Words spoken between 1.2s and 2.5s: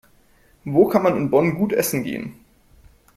Bonn gut essen gehen?